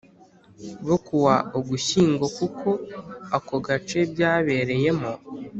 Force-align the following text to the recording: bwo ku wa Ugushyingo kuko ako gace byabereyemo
bwo 0.81 0.97
ku 1.05 1.15
wa 1.25 1.35
Ugushyingo 1.59 2.25
kuko 2.37 2.67
ako 3.37 3.55
gace 3.65 3.99
byabereyemo 4.11 5.11